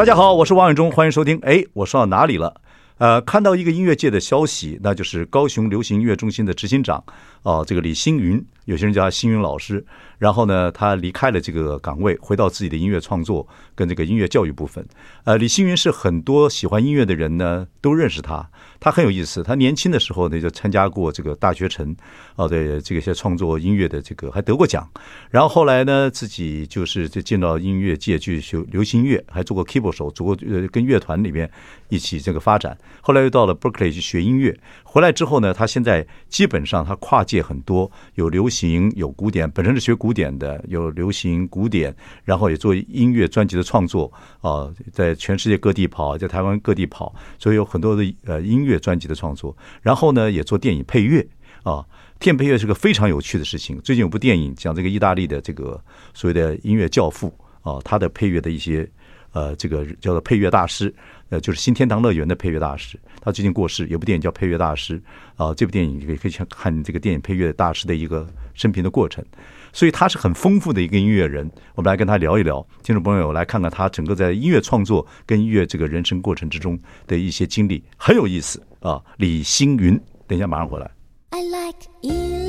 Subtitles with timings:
[0.00, 1.38] 大家好，我是王永忠，欢迎收听。
[1.42, 2.54] 哎，我说到哪里了？
[3.00, 7.02] 呃，看到一个音乐界的消息，那就是高雄流行音乐中心的执行长，
[7.44, 9.82] 哦、这个李星云，有些人叫他星云老师。
[10.18, 14.86] 然后呢，他离开了这个岗位，回到自己的音乐创作跟这个音乐教育部分。
[15.24, 18.46] 呃，李星云是很多喜欢音乐的人呢都认识他。
[18.78, 21.96] 他很有意思，他年轻的时候呢就参加过这个大学城，
[22.36, 24.86] 哦，对，这个些创作音乐的这个还得过奖。
[25.30, 31.50] 然后后来呢，自己就是就进到音乐界去学流行乐，还做过 keyboard 手，做过呃跟乐团里面
[31.88, 32.76] 一起这个发展。
[33.00, 48.80] 后来又到了 Berkeley 去学音乐，回来之后呢，他现在基本上他跨界很多，有流行，有古典，本身是学古典的，有流行古典，然后也做音乐专辑的创作啊，在全世界各地跑，在台湾各地跑，所以有很多的呃音乐。
[48.80, 51.28] 专辑的创作，然后呢，也做电影配乐
[51.64, 51.84] 啊。
[52.18, 53.78] 电影配乐是个非常有趣的事情。
[53.82, 55.78] 最近有部电影讲这个意大利的这个
[56.14, 57.30] 所谓的音乐教父
[57.60, 58.90] 啊，他的配乐的一些
[59.32, 60.92] 呃，这个叫做配乐大师，
[61.28, 62.98] 呃，就是新天堂乐园的配乐大师。
[63.20, 64.98] 他最近过世，有部电影叫《配乐大师》
[65.36, 65.54] 啊。
[65.54, 69.24] 这部电影也可以去看这个电影配乐大师的一个生平的过程。
[69.72, 71.48] 所以他是很丰富的一个音乐人。
[71.76, 78.60] 我们来跟他聊一聊，听众朋友来看看他整个在音乐创作跟音乐这个人生过程之中的一些经历，很有意思。
[78.80, 80.90] 啊，李星云，等一下马上回来。
[81.30, 82.39] I like you.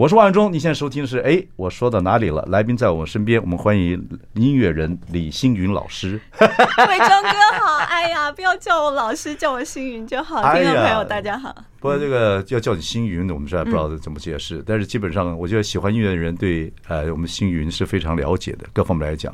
[0.00, 2.42] 我是王伟忠，你现在收听的是哎，我说到哪里了？
[2.48, 6.18] 来宾在我们身边，我们欢迎音乐人李星云老师。
[6.40, 10.40] 伟忠哥好，哎呀，不要叫我老师，叫我星云就好。
[10.54, 11.54] 听众朋友大家好。
[11.80, 14.56] 不过这个要叫你星云，我们实在不知道怎么解释。
[14.60, 19.30] 嗯、但是基本上，我觉得喜欢音乐的人对呃我们星云是非常了解的，各方面来讲。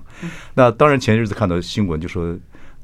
[0.55, 2.37] 那当然，前日子看到新闻就说。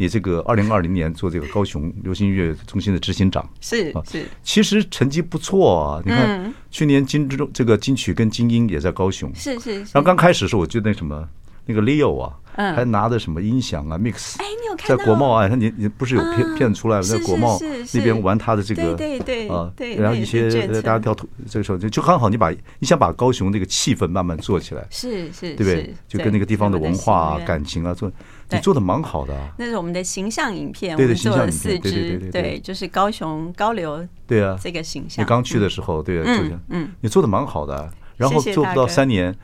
[0.02, 6.02] 你这个二零二零年做这个高雄流行音乐中心的执行长是是，其实成绩不错啊。
[6.04, 9.78] 你看去年金之这个金曲跟金音也在高雄，是是。
[9.78, 11.24] 然后刚开始的时候，我觉得那什么
[11.66, 15.48] 那个 Leo 啊，还拿的什么音响啊 Mix，哎，你有看在国贸啊？
[15.48, 17.56] 他你你不是有片片子出来在国贸
[17.94, 25.94] 那边玩他的这个对对啊，然后一些大家掉图，这个时候就就刚好你把你想把高雄这个气氛慢慢做起来，是是，对不对？
[26.08, 28.10] 就跟那个地方的文化啊、感情啊做。
[28.56, 35.24] 你做的蛮好的，那是我们的形象影片，对对，形象影片，对对对对，就是高雄高流，对啊，这个形象。
[35.24, 39.34] 你刚去的时候，对啊，嗯嗯，你做的蛮好的，然后做不到三年，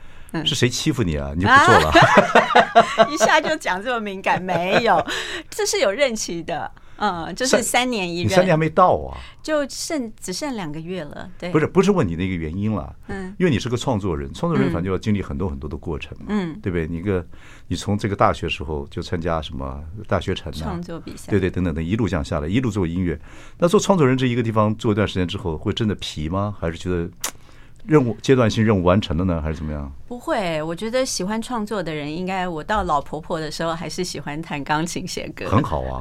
[0.45, 1.31] 是谁欺负你啊？
[1.35, 5.05] 你就不做了，一下就讲这么敏感，没有，
[5.49, 6.71] 这是有任期的。
[6.99, 9.17] 嗯，就是三年一任，你三年还没到啊？
[9.41, 11.49] 就剩只剩两个月了，对。
[11.49, 16.85] 不是不是问你那个原因了，嗯，因为你是个创作人，创作人反正就要经历很多很多的过程嘛，嗯，对不对？
[16.85, 17.25] 你个
[17.67, 23.19] 你从这个大学时候就参加什么大学城啊，创作比赛，对对等等等，一路这样下来，一路做音乐。
[23.57, 26.55] 那做创作人这一个地方做一段时间之后，会真的疲吗？
[26.59, 27.09] 还是觉得？
[27.85, 29.91] 任务阶段性任务完成了呢，还是怎么样？
[30.05, 35.49] 不会，我觉得喜欢创作的人，应该我到老婆婆的时候还是喜欢弹钢琴写歌。
[35.49, 35.97] 很好啊，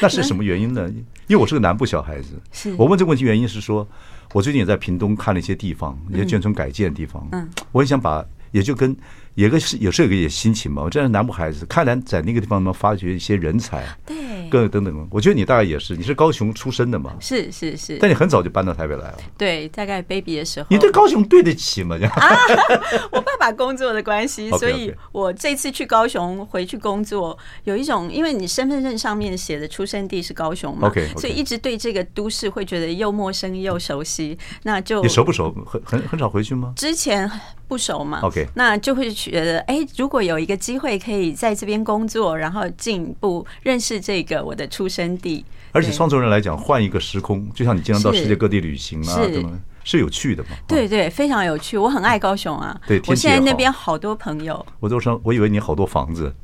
[0.00, 0.88] 那是什么原因呢？
[1.26, 2.74] 因为我是个南部小孩子，是。
[2.78, 3.86] 我问这个问题原因是说，
[4.32, 8.96] 我最近也在屏东看了一些地方，一些眷村改建的地方，嗯，我也想把，也就跟。
[9.36, 14.16] 也个是也是有个也心情嘛，我这是南部孩子，看来在那个地方能发掘一些人才，对，
[14.50, 15.08] 各等等。
[15.10, 17.14] 我觉得你大概也是，你是高雄出生的嘛？
[17.20, 17.98] 是是是。
[18.00, 19.18] 但你很早就搬到台北来了。
[19.36, 20.66] 对，大概 baby 的时候。
[20.70, 21.96] 你对高雄对得起吗？
[21.96, 22.36] 啊，
[23.12, 34.38] 我爸爸工作的关系， 所以我这次去高雄回去工作，有一种因为你身份证上面写的出生地是高雄嘛，OK，所以一直对这个都市会觉得又陌生又熟悉。
[34.62, 35.54] 那就你熟不熟？
[35.66, 36.72] 很很很少回去吗？
[36.76, 37.30] 之前。
[37.68, 45.44] 不熟嘛，OK，那就会觉得，哎，如果有一个机会可以在这边工作，然后进一步认识这个我的出生地。
[45.72, 49.58] 而且创作人来讲，换一个时空，就像你经常到世界各地旅行啊，对吗？
[49.86, 50.50] 是有趣的嘛？
[50.66, 51.78] 对对，非常有趣。
[51.78, 54.66] 我很爱高雄啊，对，我现在那边好多朋友。
[54.80, 56.34] 我都说，我以为你好多房子，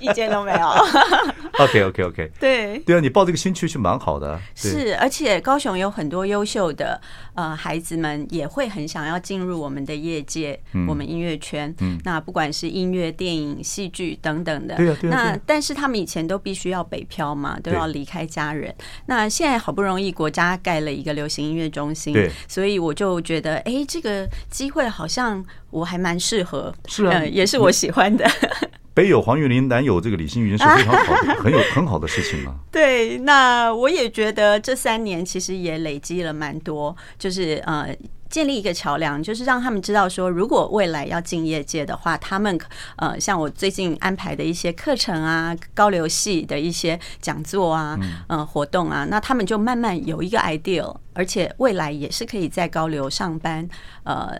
[0.00, 0.68] 一间都没有。
[1.60, 4.40] OK OK OK，对对啊，你报这个新区是蛮好的。
[4.56, 7.00] 是，而且高雄有很多优秀的
[7.34, 11.72] 呃孩子们，也会很想要进入我们的业界，嗯、我们音乐圈。
[11.78, 15.30] 嗯，那不管是音乐、电影、戏剧等等的，对啊，对啊。
[15.30, 18.74] 那但是他们以前都必须要北漂嘛，都要离开家人。
[19.06, 28.28] 那现在好不容易国家盖了一个流行音乐中心，对，所以我就觉得，哎，这个机会好像我还蛮适合，是啊、呃，也是我喜欢的。
[28.94, 32.54] 北有黄玉玲，南有这个李星云，是非常好的，很有很好的事情啊。
[32.70, 37.94] 对，那我也觉得这三年其实也累积了蛮多，就是呃。
[38.30, 42.58] 建立一个桥梁，就是让他们知道说，如果未来要进业界的话，他们
[42.96, 53.66] 呃，像我最近安排的一些课程啊，高流系的一些讲座啊，嗯、呃，活动啊，那他们就慢慢有一个 idea，而且未来也是可以在高流上班，
[54.02, 54.38] 呃，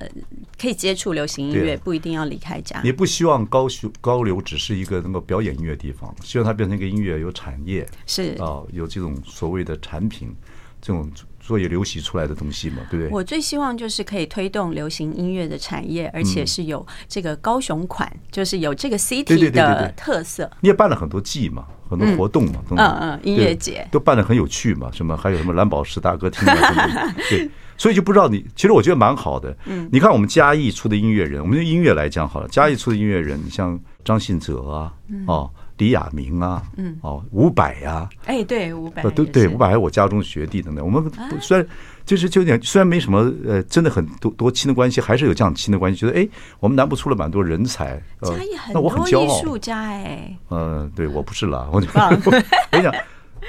[0.61, 2.81] 可以接触流行音乐，不一定要离开家。
[2.83, 10.35] 你不希望高雄高流只是一个能够表演音乐的地方，希望它变成一个音乐有产业，是啊、呃，有这种所谓的产品，
[10.83, 11.11] 这种。
[11.47, 13.13] 所以流行出来的东西嘛，对不对？
[13.13, 20.51] 我最希望就是可以推动流行音乐的产业，而且是有这个高雄款，就是有这个 city 的特色。
[20.63, 29.55] 你也办了很多季嘛，很多活动嘛，嗯嗯，音乐节都办得很有趣嘛，什么还有什么蓝宝石大歌厅啊， 对，所以就不知道你，其实我觉得蛮好的。
[29.67, 34.95] 嗯，你看我们嘉义出的音乐人，我们用音乐来讲好了，嘉义出的音乐人，你像张信哲啊，
[35.27, 35.51] 哦。
[35.79, 40.85] 李亚明啊，嗯，哦，伍佰呀，哎，对，伍佰，对对，伍佰还是我家中学弟等等。
[40.85, 41.11] 我们
[41.41, 41.67] 虽然
[42.05, 45.99] 就是就有点，虽然没什么呃，真的很多多亲的关系，还是有这样亲的关系。
[45.99, 46.29] 觉得哎，
[46.61, 48.39] 我们南部出了蛮多人才，呃，
[48.73, 50.37] 那我很多艺术家哎。
[50.51, 51.89] 嗯，对我不是啦，我就
[52.25, 52.31] 我
[52.71, 52.95] 跟你讲，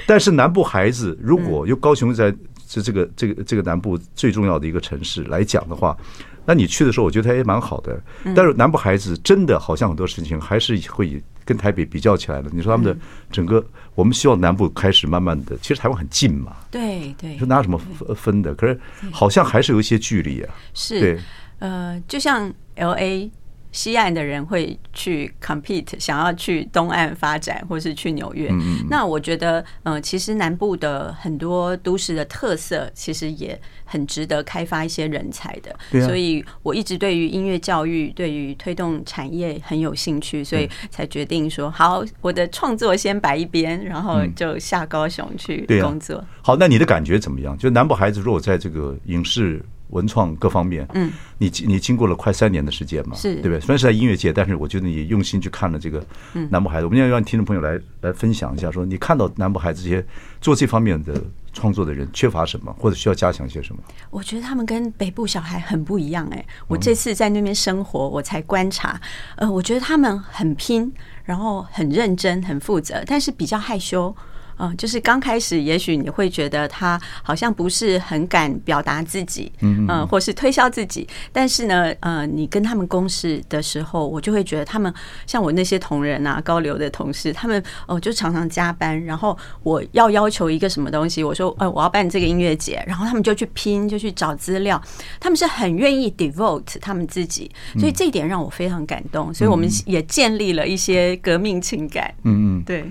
[0.06, 2.34] 但是南部孩子如果有高雄在
[2.66, 5.96] 这这个这个这个南部最重要的一个城市来讲的话。
[6.48, 8.00] 那你去的时候，我觉得他也蛮好的。
[8.34, 12.48] 但是南部孩子真的好像很多事情还是会跟台北比较起来的。
[12.52, 12.96] 你说他们的
[13.32, 13.64] 整个，
[13.96, 16.56] 我们希望南部开始慢慢的，其实台湾很近嘛。
[16.70, 17.30] 对对。
[17.30, 17.80] 你说哪有什么
[18.14, 18.54] 分的？
[18.54, 18.78] 可是
[19.10, 20.54] 好像还是有一些距离啊。
[20.72, 21.00] 是。
[21.00, 21.18] 对。
[21.58, 23.28] 呃，就像 LA。
[23.76, 28.50] 西岸的人会去 compete，想要去东岸发展，或是去纽约。
[28.88, 36.00] 那我觉得，嗯，其实南部的很多都市的特色，其实也很值得开发一些人才的。
[36.06, 46.24] 所以我一直对于音乐教育，对于推动产业很有兴趣，所以才决定说，好，我的创作先摆一边，然后就下高雄去工作。
[46.40, 47.54] 好，那你的感觉怎么样？
[47.58, 49.62] 就南部孩子如果在这个影视。
[49.88, 53.60] 文创各方面，嗯，你你经过了快三年的时间嘛，是对不对？
[53.60, 56.04] 虽然是在音乐界，但是我觉得你用心去看了这个
[56.50, 56.84] 南部孩子。
[56.84, 60.04] 我们要让听众朋友来来分享一下，说你看到南部孩子这些
[60.40, 61.22] 做这方面的
[61.52, 63.80] 创作的人缺乏什么，或者需要加强些什么？
[64.10, 66.44] 我觉得他们跟北部小孩很不一样哎。
[66.66, 69.00] 我这次在那边生活，我才观察，
[69.36, 70.92] 呃，我觉得他们很拼，
[71.24, 74.14] 然后很认真、很负责，但是比较害羞。
[74.58, 81.06] 嗯，就是刚开始，也许你会觉得他好像不是很敢表达自己，嗯，或是推销自己。
[81.32, 84.92] 但是呢，呃，你跟他们共事的时候，我就会觉得他们
[85.26, 89.04] 像我那些同仁啊，高流的同事，他们哦，就常常加班。
[89.04, 94.80] 然后我要要求一个什么东西，我说，呃，我要办这个音乐节，然后他们就去拼，就去找资料。
[95.20, 99.32] 他们是很愿意 devote 他们自己，所以这一点让我非常感动。
[99.34, 102.12] 所以我们也建立了一些革命情感。
[102.24, 102.90] 嗯嗯，对。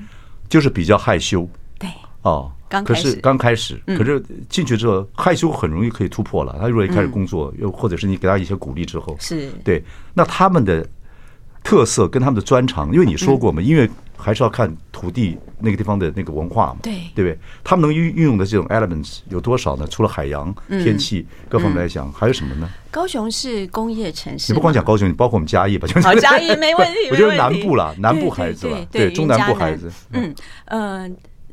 [0.50, 1.48] 就是比较害羞，
[1.80, 1.90] 对。
[2.22, 2.52] 哦，
[2.84, 6.56] 可是刚开始，可是进去之后害羞很容易可以突破了。
[6.60, 9.52] 他如果一开始工作，又或者是你给他一些鼓励之后，是。
[9.64, 9.84] 对。
[10.14, 10.88] 那他们的
[11.64, 17.38] 特色跟他们的专长，因为你说过嘛，音乐还是要看土地那个地方的那个文化嘛，对对不对？
[17.64, 19.88] 他们能运运用的这种 elements 有多少呢？
[19.88, 22.70] 除了海洋、天气各方面来讲，还有什么呢？
[22.92, 25.88] 高雄是工业城市，你不光讲高雄，你包括我们嘉义吧？
[26.02, 27.10] 好，嘉义 没问题。
[27.12, 29.92] 我觉得南部啦，南部孩子了，对中南部孩子。
[30.12, 30.34] 嗯
[30.66, 31.10] 呃，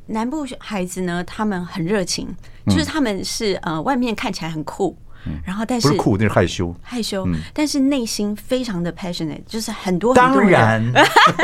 [0.07, 2.29] 南部孩子呢，他们很热情，
[2.67, 4.97] 就是他们是呃，外面看起来很酷，
[5.45, 10.83] 然后但是不是酷，那是害羞，害羞，但是内心非常的 passionate，就是很多当然，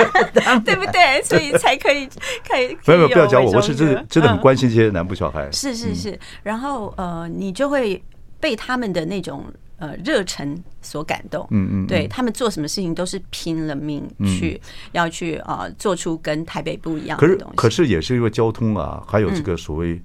[0.65, 1.23] 对不对？
[1.23, 2.09] 所以才可以
[2.49, 2.77] 可以。
[2.85, 5.51] 不要不要教我，我是真的真的很关心这些南部小孩。
[5.53, 8.03] 是是是，然后呃，你就会
[8.41, 9.45] 被他们的那种。
[9.81, 17.55] 呃，热忱所感动，嗯嗯，对他们做什么事情都是拼了命去要去啊，做出跟台北不一样的东西。
[17.55, 20.03] 可是，可是也是因为交通啊，还有这个所谓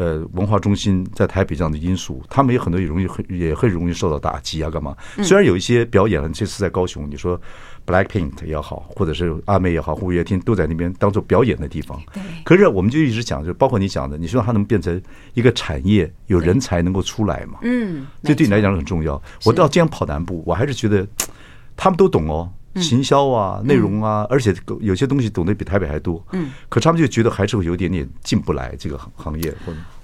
[0.00, 4.96] 呃文化中心在台北这样的因素，他们有很多也容易很也很容易受到打击啊，干嘛？
[5.22, 7.38] 虽然有一些表演，这次在高雄，你说。
[7.86, 12.00] Blackpink 也好，或者是阿妹也好，五月天都在那边当做表演的地方。
[12.12, 12.22] 对。
[12.44, 15.00] 可是我们就一直讲，就包括你讲的，你希望它能变成
[15.34, 17.58] 一个产业，有人才能够出来嘛？
[17.62, 18.06] 嗯。
[18.22, 19.20] 这对你来讲很重要。
[19.44, 21.04] 我到这样跑南部，我还是觉得
[21.74, 22.52] 他们都懂哦。
[22.76, 26.24] 行销啊、内容啊，而且有些东西懂得比台北还多。
[26.32, 29.54] 嗯，可他们就觉得还是会有点点进不来这个行行业。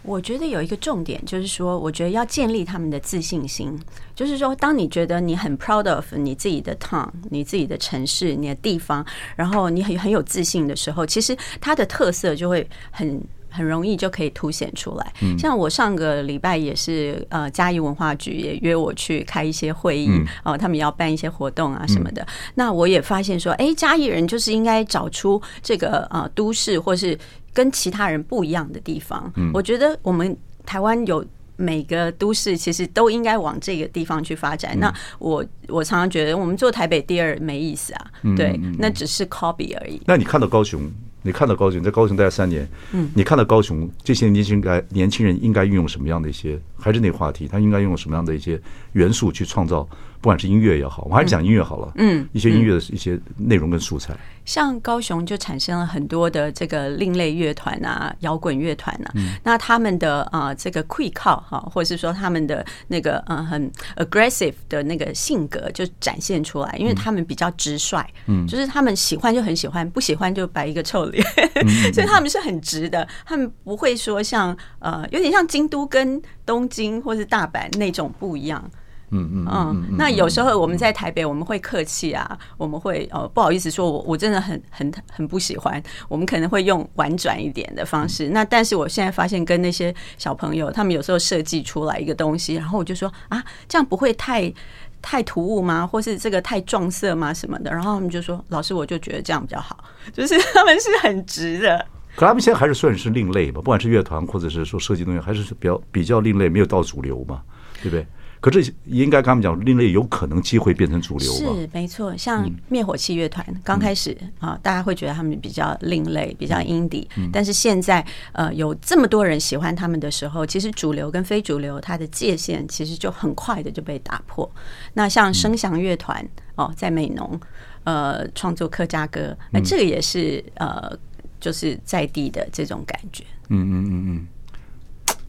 [0.02, 3.76] 我觉得有一个重点就是说，我觉得要建立他们的自信心。
[4.14, 9.04] 就是说，当你觉得你很 proud of 你自己的 town、你自己的城市、你的地方，
[9.34, 13.20] 然后你很很有自信的时候，其实它的特色就会很。
[13.56, 15.12] 很容易就可以凸显出来。
[15.38, 20.10] 像我上个礼拜也是，呃，嘉义文化局也约我去开一些会议，
[20.44, 22.26] 哦，他们要办一些活动啊什么的。
[22.54, 27.18] 那我也发现说，哎，嘉义人就是应该找出这个呃都市或是
[27.54, 29.32] 跟其他人不一样的地方。
[29.54, 30.36] 我觉得我们
[30.66, 31.24] 台湾有
[31.56, 34.78] 每个都市其实都应该往这个地方去发展。
[34.78, 40.00] 那我我常常觉得我们做台北第二没意思啊，对，那只是 copy 而已。
[40.06, 40.90] 那你看到高雄？
[41.26, 48.60] 你看到高雄，在高雄待了三年，嗯，你看到高雄这些年轻该年轻人应该运用什么样的一些，还是那个话题，他应该用什么样的一些
[48.92, 49.86] 元素去创造？
[50.20, 51.92] 不管是音乐也好，我还是讲音乐好了。
[51.96, 59.12] 嗯，一些音乐的一些内容跟素材，像高雄就产生了很多的这个另类乐团啊，摇滚乐团啊。
[59.42, 71.26] 那他们的啊这个 quick call 哈，或者是说他们的那个嗯很 aggressive 的那个性格就展现出来，因为他们比较直率，嗯，就是他们喜欢就很喜欢，不喜欢就摆一个臭脸，
[71.92, 78.70] 所以他们是很直的，他们不会说像呃有点像京都跟东京或是大阪那种不一样。
[79.10, 79.46] 嗯嗯
[79.90, 88.28] 嗯，那有时候我们在台北，我们会客气啊，我们会呃不好意思说，我我真的很很很不喜欢，我们可能会用婉转一点的方式。
[88.30, 94.52] 那但是我现在发现，跟那些小朋友，他们有时候设计出来一个东西，然后我就说啊，这样不会太
[95.00, 95.86] 太突兀吗？
[95.86, 97.32] 或是这个太撞色吗？
[97.32, 97.70] 什么的？
[97.70, 101.86] 然后他们就说，老师，我就觉得这样比较好，就是他们是很直的。
[102.16, 107.42] 可他们现在还是算是另类吧，不管是乐团或者是说设计东西，还是比较比较另类，没有到主流嘛，
[107.82, 108.04] 对不对？
[108.40, 111.54] 可是应该跟他们讲，另类有可能机会变成主流吧？
[111.54, 117.06] 是没错，像灭火器乐团刚开始啊，大家会觉得他们比较另类，比较 indie。
[117.32, 124.48] 但是现在呃，有这么多人喜欢他们的时候，其实主流跟非主流它的界限其实就很快的就被打破。
[124.92, 126.24] 那像声响乐团
[126.54, 127.40] 哦，在美浓
[127.84, 130.96] 呃创作客家歌，那这个也是呃，
[131.40, 133.24] 就是在地的这种感觉。
[133.48, 134.26] 嗯嗯嗯嗯。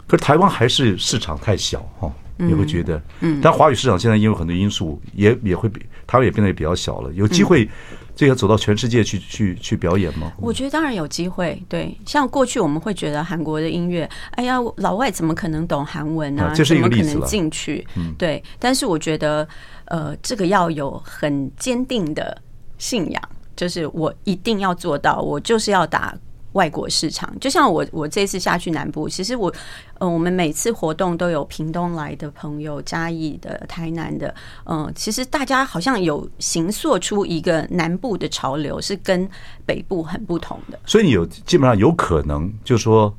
[0.05, 2.13] 可是台湾还是市场太小哈。
[2.39, 7.11] 也会觉得，嗯，但华语市场现在因为很多因素，也也会比台湾也变得也比较小了。
[7.13, 7.67] 有机会，
[8.15, 10.31] 这个走到全世界去去去表演吗？
[10.37, 11.61] 我觉得当然有机会。
[11.67, 16.53] 对，像过去我们会觉得韩国的音乐，哎呀，老外怎么可能懂韩文啊？
[16.55, 17.09] 这是一个例子了。
[17.09, 17.87] 怎么可能进去？
[18.17, 18.43] 对。
[18.59, 19.47] 但是我觉得，
[19.85, 22.39] 呃，这个要有很坚定的
[22.77, 23.21] 信仰，
[23.55, 26.15] 就是我一定要做到，我就是要打。
[26.57, 29.53] 外国市场，就像我我这次下去南部，其实我
[29.99, 34.33] 呃，我们每次活动都有屏东来的朋友、嘉义的、台南的，
[34.65, 39.29] 嗯、呃，其实大家好像有形塑出一个南部的潮流，是跟
[39.67, 40.79] 北部很不同的。
[40.83, 43.15] 所以你有基本上有可能，就是说，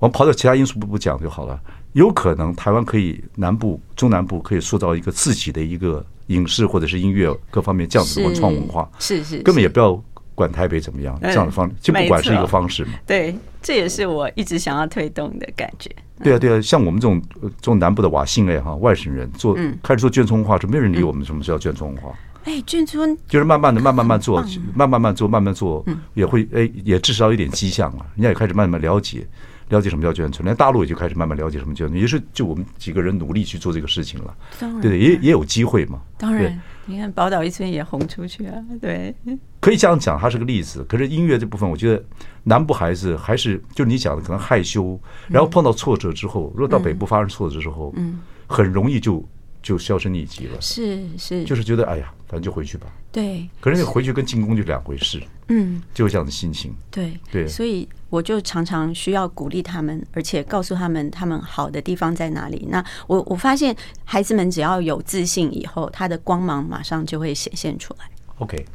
[0.00, 1.56] 我们跑到其他因素不不讲就好了。
[1.92, 10.02] 有可能台湾可以南部、中南部可以塑造一个自己的一个影视或者是音乐各方面这样子的文创文化，是，是，根本也不要。
[10.34, 12.92] 管台北怎么样，这样的方就不管是一个方式嘛。
[13.06, 15.90] 对，这也是我一直想要推动的感觉。
[16.22, 22.12] 对啊，对啊，像我们这种这种南部的瓦信哎哈，外省人做开始做眷村文化，就没有人理我们什么叫眷村文化。
[22.44, 25.84] 哎，眷村就是慢慢的、慢慢慢做，慢慢慢做、慢慢做，
[26.14, 28.06] 也会哎，也至少有点迹象了。
[28.14, 29.26] 人家也开始慢慢了解，
[29.68, 34.34] 了解什么叫眷村，连大陆也就开始慢慢了解什么叫眷村，也是就我们几个人努力去做这个事情了。
[34.58, 36.00] 对对，也也有机会嘛。
[36.16, 36.60] 当然。
[36.86, 39.14] 你看宝岛一村也红出去啊，对，
[39.60, 40.84] 可以这样讲，它是个例子。
[40.88, 42.04] 可是音乐这部分，我觉得
[42.42, 44.98] 南部孩子还是就是你讲的，可能害羞，
[45.28, 49.24] 然后碰到挫折之后，如果到北部发生挫折之后，嗯，很容易就
[49.62, 50.60] 就销声匿迹了。
[50.60, 52.86] 是是，就是觉得哎呀，反正就回去吧。
[53.12, 55.22] 对，可是那个回去跟进攻就两回事。
[55.48, 56.74] 嗯，就是这样的心情。
[56.90, 57.88] 对对，所以。
[58.12, 62.66] 我就常常需要鼓励他们，而且告诉他们他们好的地方在哪里。
[62.68, 68.04] 那我我发现孩子们只要有自信以后，他的光芒马上就会显现出来。
[68.36, 68.66] OK，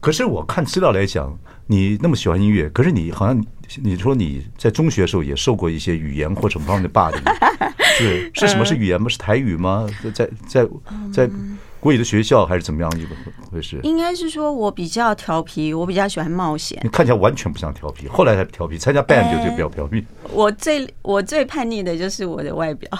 [0.00, 7.22] 可是我看资料来讲，你那么喜欢音乐，可是你好像你说你在中学的时候也受过一些语言或什么方面的霸凌，
[7.96, 9.08] 是是什么是语言吗？
[9.08, 9.86] 是台语吗？
[10.02, 10.68] 在在在。
[11.12, 11.30] 在
[11.80, 13.08] 国语的学校还是怎么样一个
[13.50, 13.80] 回事？
[13.82, 16.78] 应该是说我比较调皮，我比较喜欢冒险。
[16.82, 20.04] 你看起来完全不像调皮，后来才调皮，参加 band 就就比较调皮。
[20.30, 22.90] 我最我最叛逆的就是我的外表，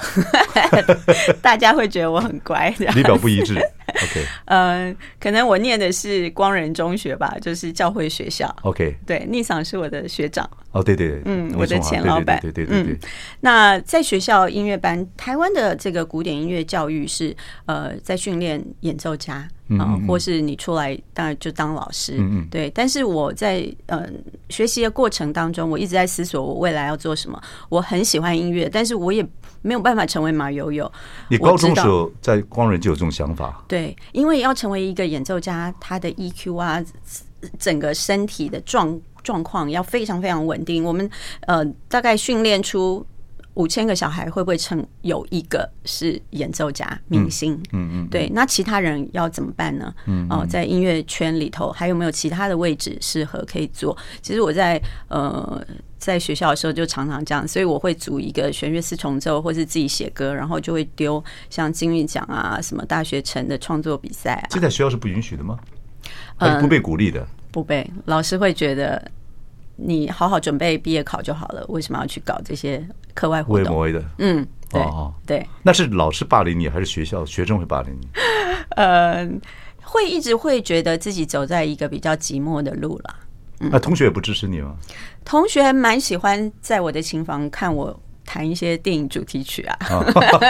[1.43, 2.87] 大家会觉得我很乖的。
[2.99, 3.61] 仪表不一致。
[3.91, 8.55] OK， 呃，可能我念的是光仁中学吧，就是教会学校。
[8.63, 10.49] OK，对，逆桑是我的学长。
[10.73, 12.39] 哦，对对，嗯，我的前老板。
[12.41, 12.99] 对对对对。
[13.41, 17.35] 那在学校音乐班，台湾的这个古典音乐教育是
[17.67, 22.71] 呃，在训练演奏家啊，或是你出来当然就当老师，嗯嗯，对。
[22.71, 24.09] 但是我在呃
[24.49, 27.41] 学习的过程当中，我一直在思索我未来要做什么。
[27.69, 29.25] 我很喜欢音乐，但是我也
[29.63, 30.91] 没有办法成为马友友。
[31.29, 33.63] 你高中时候在光仁就有这种想法？
[33.69, 36.83] 对，因为要成为一个演奏家，他的 EQ 啊，
[37.59, 40.83] 整个身体的状状况要非常非常稳定。
[40.83, 41.09] 我们
[41.43, 43.07] 呃大概训练出。
[43.55, 47.55] 五千个小孩会不会成有一个是演奏家、明星？
[47.73, 49.93] 嗯嗯，对，那其他人要怎么办呢？
[50.07, 53.97] 嗯，哦，在音乐圈里头还有没有其他的位置适合可以做？
[54.23, 55.63] 其实我在呃
[55.99, 64.47] 在学校的时候就常常这样，所以我会组一个弦乐四重奏，或是自己写歌，然后就会丢像金韵奖啊、什么大学城的创作比赛啊。
[64.49, 65.59] 这在学校是不允许的吗？
[66.39, 67.27] 呃不被鼓励的？
[67.51, 69.11] 不被，老师会觉得。
[69.83, 73.75] 你好好准备毕业考就好了，为什么要去搞这些课外活动？
[74.19, 78.09] 嗯，对哦，对，那是老师霸凌你，还是学校学生会霸凌你？
[78.77, 79.29] 呃，
[79.83, 83.17] 会一直会觉得自己走在一个比较寂寞的路了。
[83.59, 84.75] 那同学也不支持你吗？
[85.25, 88.01] 同学蛮喜欢在我的琴房看我。
[88.33, 89.77] 弹一些电影主题曲啊，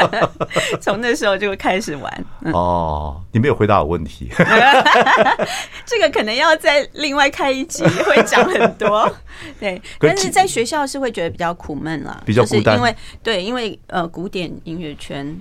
[0.82, 2.25] 从那时候就开始玩。
[2.52, 4.30] 哦，你没有回答我问题，
[5.87, 9.10] 这个可能要再另外开一集，会讲很多。
[9.58, 15.34] 对，但是在学校是会觉得比较苦闷了，比较孤单，因为对，因为呃，古典音乐圈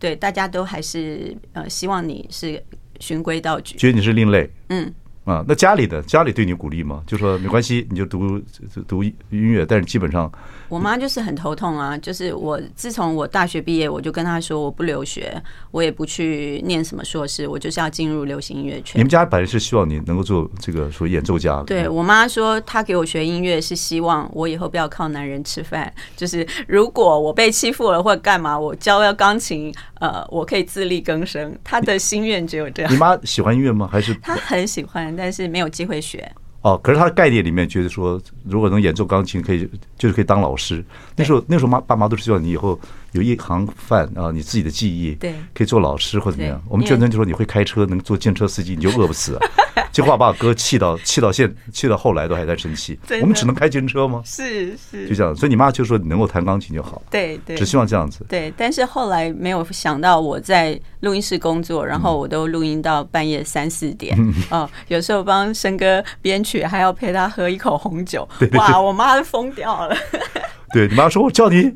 [0.00, 2.60] 对大家都还是呃希望你是
[2.98, 4.92] 循规蹈矩，觉得你是另类，嗯。
[5.24, 7.02] 啊，那家里的家里对你鼓励吗？
[7.06, 8.38] 就说没关系，你就读
[8.86, 10.30] 读音乐，但是基本上，
[10.74, 11.96] 我妈就是很头痛啊。
[11.96, 15.40] 就是我自从我大学毕业，我就跟她说，我不留学，
[15.70, 18.98] 我也不去念什么硕士，我就是要进入流行音乐圈。
[18.98, 21.62] 你们家本来是希望你能够做这个属于演奏家。
[21.64, 31.56] 对，我妈说，她给我学音乐是希望我以后不要靠男人吃饭，就是如果我被欺负了或者干嘛，我教了钢琴，呃，我可以自力更生。
[31.62, 32.92] 她的心愿只有这样。
[32.92, 33.88] 你妈喜欢音乐吗？
[33.92, 35.14] 还是她很喜欢？
[35.16, 36.30] 但是没有机会学
[36.64, 36.76] 哦。
[36.82, 40.84] 可是他的概念里面觉得说，如果能演奏钢琴，可以就是可以当老师。
[41.14, 42.76] 那时候那时候妈爸妈都是希望你以后
[43.14, 46.60] 有一行饭啊，你自己的记忆，对，可以做老师或者怎么样。
[46.68, 49.38] 我们眷村就说你会开车，能做建车司机，你就饿不死。
[49.92, 52.98] 这话把我哥气到气到现气到后来都还在生气。
[53.20, 54.20] 我们只能开建车吗？
[54.24, 55.34] 是是，就这样。
[55.36, 57.00] 所以你妈就说你能够弹钢琴就好。
[57.08, 58.26] 对对，只希望这样子。
[58.28, 64.18] 对，但是后来没有想到我在录音室工作，然后我都录音到半夜三四点。
[64.50, 68.28] 哦，有时候帮生哥编曲，还要陪他喝一口红酒。
[68.54, 69.96] 哇，我妈都疯掉了。
[70.74, 71.72] 对，你妈说：“我叫你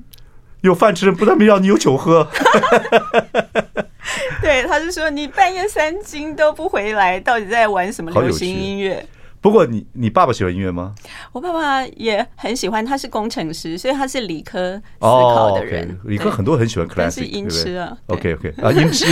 [0.63, 2.29] 有饭吃，不但没让你有酒喝。
[4.41, 9.07] ”对，他就说：“你半夜三更都不回来，到底在玩什么流行音乐？”
[9.41, 10.95] 不过你，你你爸爸喜欢音乐吗？
[11.33, 15.99] 我爸爸也很喜欢，他是工程师，所以他是理科思考的人。
[16.05, 17.97] 理科很多很喜欢 classic，是音痴啊。
[18.07, 19.07] OK OK 啊，音痴。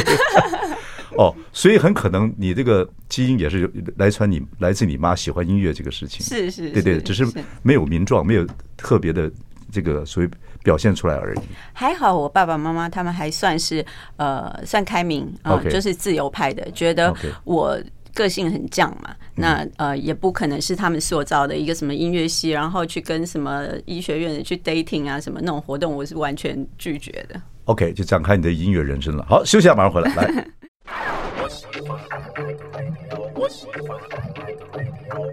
[1.16, 6.24] 哦，所以很可能你这个基因也是来传你来自你妈喜欢音乐这个事情。
[6.24, 7.24] 是是，对对，只是
[7.62, 8.44] 没有名状，没有
[8.76, 9.30] 特别的。
[9.72, 10.30] 这个所谓
[10.62, 11.38] 表现出来而已。
[11.72, 13.84] 还好，我爸爸妈妈他们还算是
[14.16, 17.78] 呃算开明啊就是自由派的，觉得我
[18.14, 19.14] 个性很犟嘛。
[19.34, 27.40] 那呃也不可能是他们塑造的一个什么音乐系，然后去跟什么医学院的去 dating 啊什么那种活动，我是完全拒绝的。
[27.66, 29.26] OK，就展开你的音乐人生了。
[29.28, 30.14] 好，休息一下，马上回来。
[30.14, 30.48] 来。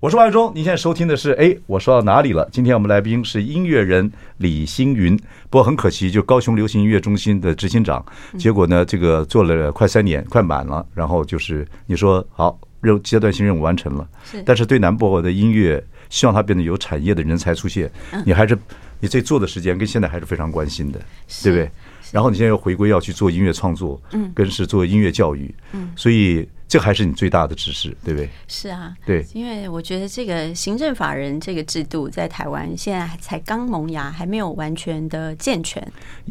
[0.01, 2.47] 我是王伟忠，您现在收听的是哎，我说到哪里了？
[2.53, 5.13] 今天我们来宾是音乐人李星云，
[5.49, 8.03] 不过很可惜，就高雄流行音乐中心的执行长，
[8.38, 14.07] 结果呢，这个做了快三年，快满了，然后就是你说好任阶段性任务完成了，
[14.45, 17.91] 但是对南部的音乐，希望它变得有产业的人才出现，
[18.25, 18.57] 你还是
[19.01, 20.99] 你这做的时间跟现在还是非常关心的，
[21.43, 21.69] 对不对？
[22.13, 26.47] 然后你现在又回归要去做音乐创作，嗯，跟是做音乐教育，嗯，所以。
[26.69, 28.29] 这还是你最大的指示，对不对？
[28.47, 35.86] 是啊，对，因为我觉得这个行政法人这个制度在台湾现在才刚萌芽，还没有完全的健全。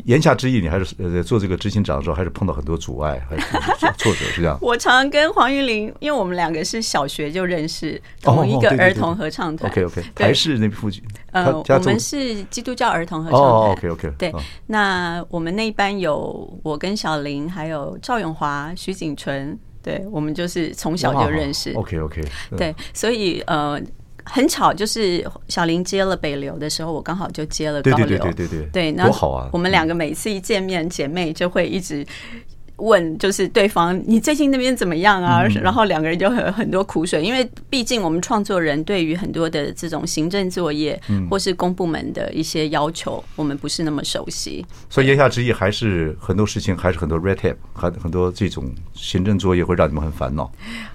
[0.04, 3.46] 言下之意，你还是呃做这个执行长的时候，还是碰到很多阻碍，还是
[3.98, 4.56] 挫折，是这样。
[4.62, 9.68] 我常常跟黄玉玲，因为我们两个是小学就认识，同一个儿童合唱团。
[9.68, 11.02] OK OK，台视那附近。
[11.32, 13.72] 呃，我们是基督教儿童合唱团。
[13.72, 14.32] OK OK，对。
[14.68, 19.58] 那我们那一班有我跟小林，还有赵永华、徐景纯。
[19.82, 21.72] 对，我们就是从小就认识。
[21.72, 22.22] OK OK。
[22.56, 23.80] 对，所以呃，
[24.24, 28.06] 很巧，就是小林接了北流的时候，我刚好就接了高流。
[28.06, 28.70] 对对对对对对。
[28.70, 29.10] 对，那！
[29.52, 32.06] 我们两个每次一见面，姐妹就会一直
[32.78, 35.42] 问就是对方，你最近那边怎么样啊？
[35.62, 44.64] 然后两个人就很很多苦水，因为毕竟我们创作人对于很多的这种行政作业或是公部门的一些要求，我们不是那么熟悉。
[44.88, 50.50] 所以言下之意还是很多事情还是很多 red tape，很很多这种行政作业会让你们很烦恼。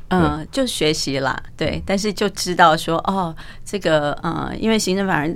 [0.09, 3.35] 嗯，就学习啦，对，但是就知道说哦，
[3.65, 5.35] 这个呃，因为行政法人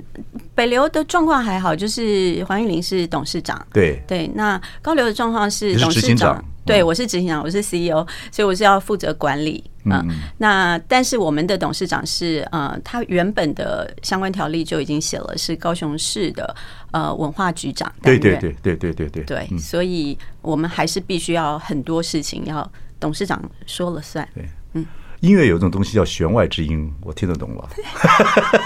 [0.54, 4.00] 北流的状况还好，就是黄玉玲是董事长，对。
[4.06, 9.64] 对，那高流的状况是董事长，对，我是执行长，我是 CEO，所以我是要负责管理。
[9.84, 10.06] 嗯。
[10.36, 16.54] 那但是我们的董事长是呃，他原本的相关条例就已经写了，是高雄市的
[16.92, 24.48] 呃文化局长，对对对对对对对，对，所以我们还是必须要很多事情要董事长说了算，对。
[24.78, 24.86] 嗯，
[25.20, 27.68] 音乐有一种东西叫弦外之音，我听得懂了。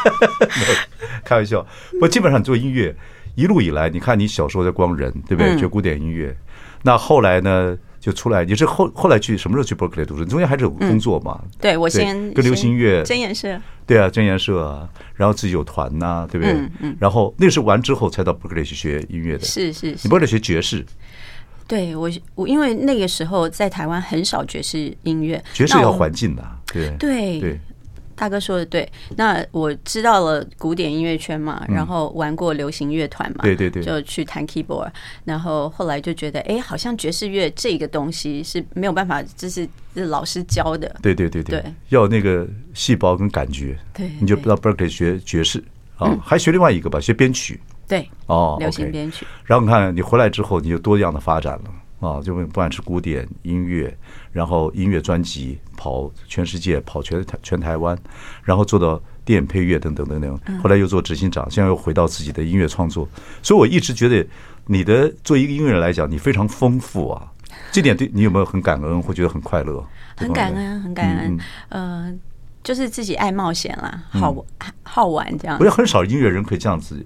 [1.24, 1.66] 开玩笑，
[1.98, 2.94] 不，基本上做音乐
[3.34, 5.56] 一路以来，你看你小时候在光人，对不对？
[5.58, 6.36] 学古典音乐，
[6.82, 10.24] 那后来呢就出来，你是后后来去什么时候去伯克利读书？
[10.24, 11.40] 中间还是有工作嘛？
[11.60, 16.54] 对，我先跟流行音乐真言社，对啊，真言社啊，然后自己有团呐，对不对？
[16.98, 20.84] 然后那是完之后才到伯克利去学音乐的，是是，你伯克利学爵士。
[21.72, 27.60] 对我，我因为那个时候在台湾很少爵士音乐，爵士要环境的，对对对，
[28.14, 28.86] 大哥说的对。
[29.16, 34.90] 那我知道了古典音乐圈嘛，然后玩过流行乐团嘛，对对对，就去弹 keyboard，
[35.24, 45.64] 然后后来就觉得，哎，好像爵士乐这个东西是没有办法，就是老师教的，对对对对，要那个细胞跟感觉，对，你就不知道 Berkeley 学爵士
[45.96, 47.58] 啊，还学另外一个吧，学编曲。
[47.92, 49.26] 对哦，流行编曲。
[49.44, 53.94] 然后你看你回来之后，你就多样的发展了啊，就不管是古典音乐，
[54.32, 57.94] 然后音乐专辑跑全世界，跑全全台湾，
[58.42, 60.58] 然后做到电影配乐等等等等。
[60.62, 63.06] 后来又做执行长，现在又回到自己的音乐创作。
[63.42, 64.26] 所以我一直觉得
[64.64, 67.30] 你的作为一个音乐人来讲，你非常丰富啊。
[67.70, 69.84] 这点对你有没有很感恩，或觉得很快乐？
[70.16, 71.38] 很感恩，很感恩。
[71.68, 72.18] 嗯，
[72.64, 74.34] 就是自己爱冒险啦，好
[74.82, 75.58] 好玩这样。
[75.60, 77.04] 我觉得很少音乐人可以这样子。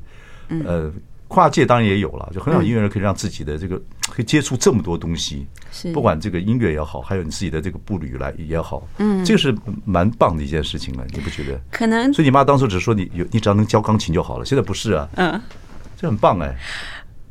[0.64, 0.92] 呃，
[1.28, 3.76] 跨界当然也有了，就很少音乐人可以让自己的这个
[4.08, 5.92] 可以接触这么多东西，是。
[5.92, 9.54] 不管这个音乐也好，还有你自己的这个步履来也好，嗯，这个是
[9.84, 11.60] 蛮棒的一件事情了，你不觉得？
[11.70, 15.40] 可能，所以你妈当初只说你有，你只要能教钢琴就好了，现在不是啊，嗯，
[15.96, 16.54] 这很棒哎。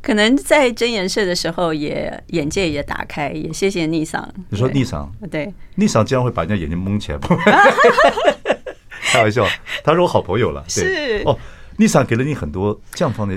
[0.02, 4.28] 可能在真颜社的时候，也眼界也打开，也谢谢逆桑。
[4.50, 7.18] 你说逆桑，对，逆桑竟然会把人家眼睛蒙起来，
[9.10, 9.44] 开玩笑，
[9.82, 11.22] 他是我好朋友了，是。
[11.24, 11.36] 哦。
[11.78, 13.34] 逆桑给了你很多这样方的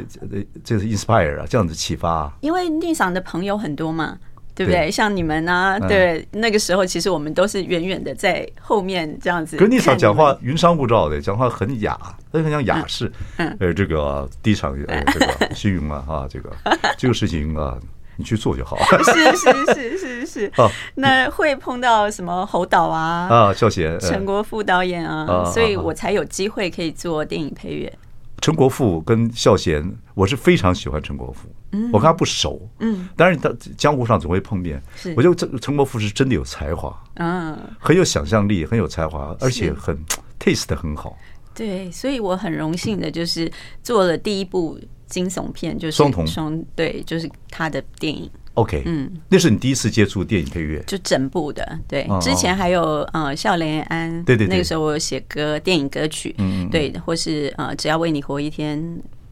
[0.63, 2.33] 这是 inspire 啊，这样子启发啊。
[2.41, 4.17] 因为逆桑的朋友很多嘛，
[4.55, 4.89] 对不对？
[4.91, 9.57] 像你们啊，对，那个时候其实我们都是远远的在后面这样子。
[9.57, 11.97] 跟逆桑讲话云山雾罩的，讲话很雅，
[12.31, 13.11] 很像雅士。
[13.37, 16.49] 嗯，呃，这个第一场呃，这个星云啊，哈，这个
[16.97, 17.77] 这个事情啊，
[18.17, 18.77] 你去做就好。
[19.03, 20.51] 是是是是是。
[20.57, 23.27] 哦，那会碰到什么侯导啊？
[23.29, 27.91] 啊，孝贤，陈国富导演啊，所以我才有机会可以做电影配乐。
[28.41, 31.49] 陈国富跟孝贤，我是非常喜欢陈国富。
[31.71, 32.67] 嗯，我跟他不熟。
[32.79, 34.81] 嗯，但是他江湖上总会碰面。
[34.95, 36.97] 是，我觉得陈陈国富是真的有才华。
[37.15, 39.97] 嗯，很有想象力，很有才华，而且很
[40.39, 41.17] taste 很好。
[41.53, 43.51] 对，所以我很荣幸的就是
[43.83, 48.29] 做了第一部惊悚片，就是双瞳双对，就是他的电影。
[48.55, 58.83] OK，嗯，那是你第一次接触电影配乐，就整部的，对，之前还有呃笑莲安，对对，那个时候我有写歌，电影歌曲，嗯，对，或是呃只要为你活一天，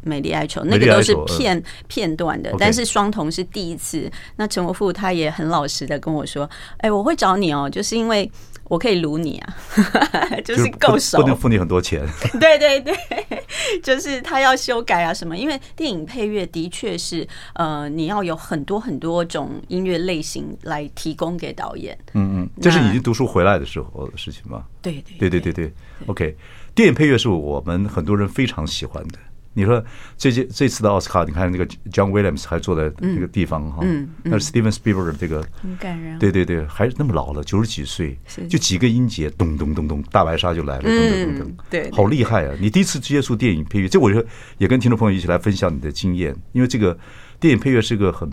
[0.01, 4.09] 美丽哀愁，那个都是片片段的，但是双瞳是第一次。
[4.37, 8.29] 那陈国富他也很老实的跟我说，哎，我会找你哦，就是因为。
[8.69, 9.55] 我可以撸你啊，
[10.43, 12.05] 就是够熟，不能付你很多钱。
[12.39, 12.95] 对 对对，
[13.81, 21.97] 就是他要修改啊什么，因为电影配乐的确是呃，你要有很多很多种音乐类型来提供给导演。
[22.13, 24.63] 嗯嗯，这是你已经读书回来的时候的事情吗？
[24.81, 25.73] 对对对对对对。
[26.05, 26.35] OK，
[26.75, 29.17] 电影配乐是我们很多人非常喜欢的。
[29.57, 29.83] 你说
[30.15, 33.83] 这届这次的奥斯卡，你看那个 John Williams 还坐在那个地方哈，
[34.21, 38.15] 那是 Steven Spielberg 这个很感人，对对对，还是那么老了，九十几岁，
[38.47, 42.53] 就几个音节，咚咚咚咚，大白鲨就来了，咚咚咚咚，对，好厉害啊！
[42.61, 44.23] 你第一次接触电影配乐，这我就
[44.59, 46.95] 也跟听众朋友一起来分享你的经验，因为这个
[47.39, 48.31] 电影配乐是个很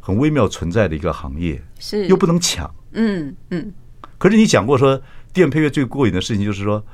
[0.00, 3.72] 很微妙存在的一个行业，是又不能抢，嗯嗯。
[4.18, 5.00] 可是你讲过说，
[5.32, 6.84] 电影配乐最过瘾的事情就是说。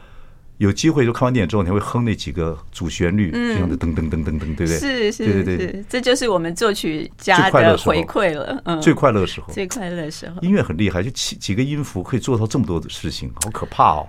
[0.58, 4.66] 有机会就看完电影之后，你会哼那几个主旋律，这样的噔噔噔噔噔，对不对？
[4.66, 5.56] 是是是，对对。
[5.56, 8.62] 对，这就是我们作曲家的回馈了。
[8.64, 14.06] 嗯，最快乐的时候，最快乐的时候，音乐很厉害，就几几个音符可以做到这么多的事情，好可怕哦，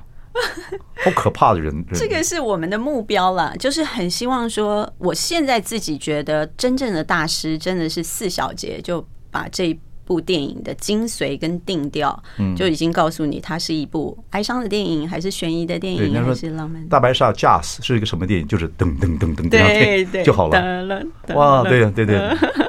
[1.04, 1.84] 好可怕的人。
[1.94, 16.88] 这个是我们的目标了，就是很希望说，我现在自己觉得真正的大师真的是四小节就把这部电影的精髓跟定调，嗯，就已经告诉你它是一部哀伤的电影，还是悬疑的电影，还是浪漫？
[16.88, 18.48] 大白鲨 Jazz 是一个什么电影？
[18.48, 21.04] 就是噔噔噔噔噔，对就好了。
[21.34, 22.20] 哇，对呀，对对，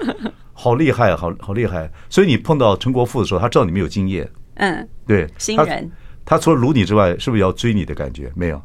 [0.52, 1.90] 好厉害啊，好好厉害。
[2.08, 5.90] 所以你碰到陈国富的时候，他知道你没有经验，嗯，对，新人。
[6.24, 8.32] 他除了撸你之外，是不是要追你的感觉？
[8.34, 8.60] 没有。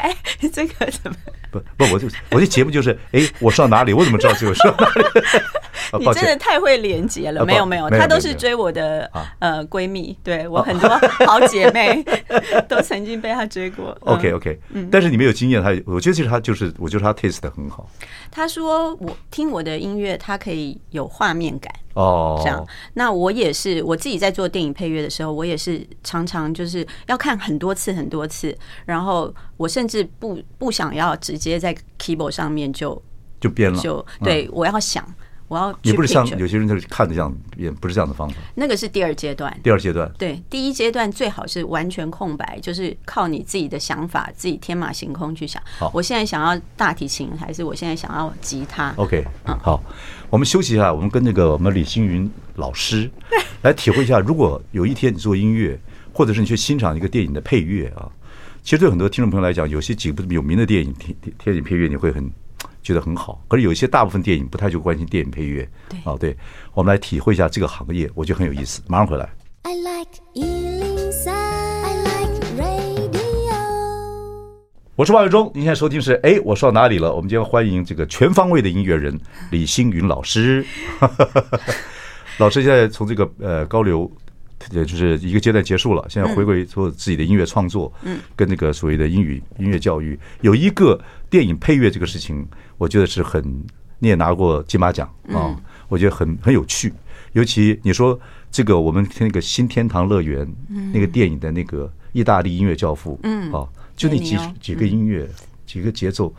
[0.00, 0.14] 哎，
[0.52, 1.16] 这个怎么？
[1.50, 3.92] 不不，我就我的节目就是，哎，我上哪里？
[3.92, 5.04] 我怎么知道这个上哪里？
[5.98, 9.10] 你真的太会连接了，没有没有，她都是追我的
[9.40, 10.88] 呃闺蜜，对我很多
[11.26, 12.04] 好姐妹
[12.68, 13.96] 都曾经被她追过。
[14.02, 14.60] OK OK，
[14.92, 17.90] 但是你没有经验，她我觉得其实她就是，我觉得她 taste 的很好。
[18.30, 22.66] 她说我听我的音乐，她可以有画面感哦，这样。
[22.94, 33.00] 那我也是，我自己在做电影配乐的时候，我也是常常就是要看很多次很多次，然后我甚至不不想要直接在 keyboard 上面就
[33.40, 35.04] 就变了，就对我要想。
[35.50, 38.36] 我要也不是像有些人就是看的这样，也不是这样的方法。
[38.54, 39.52] 那个是第二阶段。
[39.64, 40.08] 第二阶段。
[40.16, 45.60] 对，第一阶段最好是完全空白，就是靠你自己的想法，自己天马行空去想。
[45.80, 49.82] 好，我现在想要大提琴，还是我现在想要吉他？OK，嗯，好，
[50.30, 53.10] 我们休息一下，我们跟那个我们李星云老师
[53.62, 55.76] 来体会一下，如果有一天你做音乐，
[56.12, 58.08] 或者是你去欣赏一个电影的配乐啊，
[58.62, 62.30] 其实对很多听众朋友来讲，有些几部有名的电影电电影配乐，你会很。
[62.82, 65.68] 觉得很好，可是有一些大部分电影不太去关心电影配乐。
[65.88, 66.36] 对，哦，对，
[66.74, 68.82] 我们来体会一下这个行业，我觉得很有意思。
[68.86, 69.28] 马上回来。
[69.62, 73.20] I like 103, I like radio。
[74.96, 77.14] 我是万伟忠，您现在收听是哎，我说到哪里了？
[77.14, 79.18] 我们今天欢迎这个全方位的音乐人
[79.50, 80.64] 李星云老师。
[82.38, 84.10] 老师现在从这个呃高流。
[84.70, 92.46] 也就是一个阶段结束了，现在回归做自己的音乐创作，嗯，跟那个所谓的英语音乐教育，有一个电影配乐这个事情，
[92.76, 93.42] 我觉得是很，
[93.98, 95.56] 你也拿过金马奖啊，
[95.88, 96.92] 我觉得很很有趣。
[97.32, 98.18] 尤其你说
[98.50, 100.46] 这个，我们听那个《新天堂乐园》
[100.92, 105.28] 那个电影的那个意大利音乐教父，嗯，啊，就那几几个音乐，
[105.64, 106.34] 几个节奏，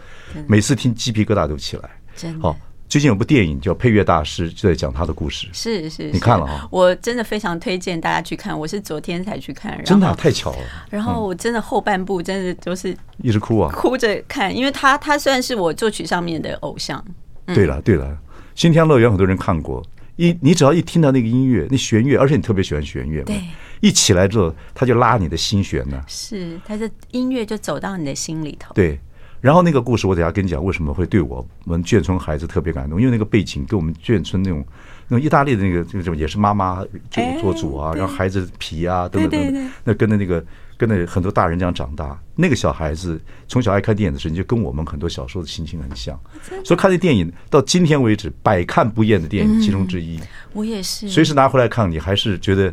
[0.47, 2.55] 每次听鸡皮疙瘩都起来，真的。
[2.91, 5.47] 最近有部电影叫《配乐大师》，就在讲他的故事。
[5.53, 6.67] 是是，你看了哈？
[6.69, 8.59] 我真的非常推荐大家去看。
[8.59, 10.57] 我是昨天才去看，真的太巧了。
[10.89, 17.01] 然后我真的后半部真的就是一直哭啊，哭着看，因为他他算是我作曲上面的偶像。
[17.45, 18.05] 对了对了，
[18.55, 19.81] 《新天乐园》很多人看过。
[20.17, 23.41] 一你只要一听到那个音乐，那弦乐，而且你特别喜欢弦乐，对，
[23.79, 26.03] 一起来之后，他就拉你的心弦呢。
[26.07, 28.73] 是，他的音乐就走到你的心里头。
[28.73, 28.99] 对。
[29.41, 34.63] 然后那个故事，我等下跟你讲为什么会对我们眷村孩子特别感动，因为那个背景跟我们眷村那种
[35.07, 40.45] 那种意大利的那个这种也是妈妈做做主啊，然后孩子皮啊等等等等，那跟着那个
[40.77, 46.19] 跟着很多大人这样长大，那个小孩子从小爱看电影的时候，就跟我们很多小时候的心情很像，
[46.63, 50.19] 所以看这电影到今天为止百看不厌的电影其中之一。
[50.53, 52.71] 我也是，随时拿回来看，你还是觉得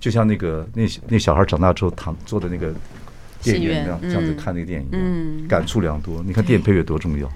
[0.00, 2.74] 就像那个那那小孩长大之后躺坐的那个。
[3.52, 6.22] 电影院这样这样子看那个电影，嗯，感触良多。
[6.22, 7.30] 你看电影配乐多重要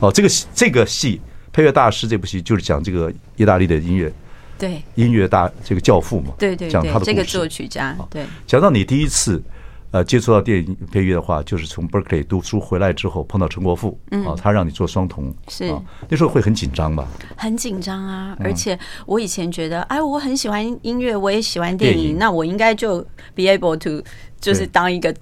[0.00, 0.12] 哦！
[0.12, 1.18] 这个这个戏
[1.52, 4.12] 《配乐大师》这部戏就是讲这个意大利的音乐，
[4.58, 8.24] 对，音乐大这个教父嘛，对对，讲他的这个作曲家，对。
[8.46, 9.42] 讲到你第一次
[9.90, 15.74] 呃接触到电影配乐的话，就是从 Berkeley 读书回来之后碰到陈国富，啊，他让你做双瞳，是
[16.10, 17.08] 那时候会很紧张吧？
[17.34, 18.36] 很紧张啊！
[18.38, 23.00] 而且我以前觉得，哎，我很喜欢音乐，我也喜欢电影，那我应该就
[23.34, 24.04] be able to。
[24.46, 25.12] 就是当一个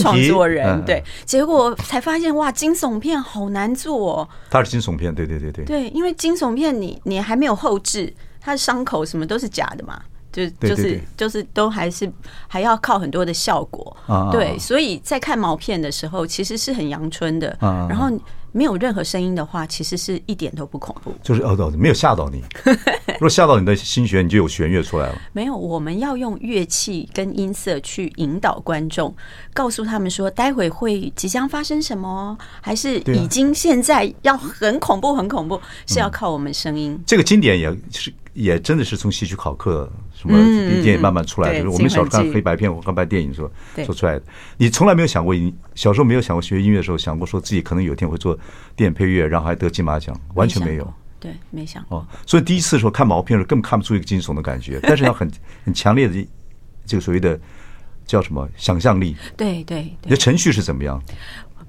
[0.00, 4.28] 创作人，对，结果才发现哇，惊悚片好难做哦。
[4.50, 5.64] 它是惊悚片，对对对对。
[5.64, 10.02] 对，因为惊悚片你你还没有后置，它的伤口什么都是假的嘛，
[10.32, 12.12] 就就是就是都还是
[12.48, 13.96] 还要靠很多的效果。
[14.32, 17.56] 对，所以在看毛片的时候，其实是很阳春的。
[17.60, 18.10] 然后。
[18.56, 21.14] 没有任何声音的话，其实是一点都不恐怖。
[21.22, 22.42] 就是哦，对，没有吓到你。
[22.64, 25.18] 如果吓到你的心弦，你就有弦乐出来了。
[25.34, 29.14] 没有，我们要用乐器跟音色去引导观众，
[29.52, 36.98] 告诉他们说，待会会即将发生什么，还是已经现在要很恐怖、很恐怖，是要靠我们声音。
[37.06, 38.10] 这个经典也是。
[38.36, 40.36] 也真的是从戏曲考课什么
[40.82, 41.70] 电影慢慢出来的。
[41.70, 44.22] 我们小时候看黑白片，我看拍电影说说出来的。
[44.58, 48.38] 你从来没有想过，你小时候没有想过学音乐的时候想过说自己可能有一天会做
[48.76, 50.94] 电影配乐，然后还得金马奖，完全没有。
[51.18, 51.98] 对，没想过。
[51.98, 55.30] 哦，所以第一次的时候看毛片的时候，根本看不出一个惊悚的感觉，但是要很
[55.64, 56.28] 很强烈的
[56.84, 57.40] 这个所谓的
[58.04, 59.16] 叫什么想象力。
[59.34, 59.90] 对对。
[60.02, 61.02] 你的程序是怎么样？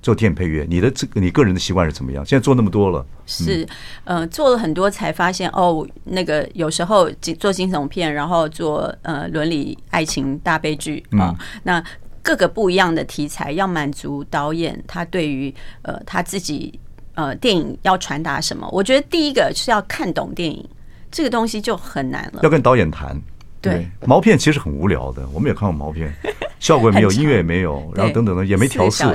[0.08, 2.26] 做电影配乐，你的这个你个人的习惯是怎么样？
[2.26, 3.68] 现在做那么多了，是
[4.06, 11.84] 呃做了很多才发现哦，那个有时候做惊悚片，然后做呃伦理爱情大悲剧啊，那
[12.22, 16.80] 各个不一样的题材要满足导演他对于呃他自己
[17.16, 18.66] 呃电影要传达什么？
[18.72, 20.66] 我觉得第一个是要看懂电影，
[21.12, 22.40] 这个东西就很难了。
[22.44, 23.22] 要跟导演谈。
[23.60, 26.14] 对，对毛片其实很无聊的，我们也看过毛片，
[26.60, 29.14] 效果也没有，音乐也没有，然后等等的也没调色。